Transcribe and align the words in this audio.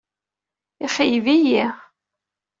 Ixeyyeb-iyi. 0.85 1.65